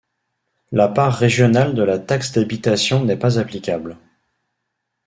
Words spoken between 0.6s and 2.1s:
La part régionale de la